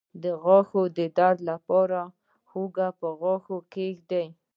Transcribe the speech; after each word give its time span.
د 0.23 0.23
غاښ 0.43 0.69
درد 1.17 1.37
لپاره 1.49 1.99
هوږه 2.51 2.87
په 2.99 3.07
غاښ 3.21 3.45
کیږدئ 3.73 4.27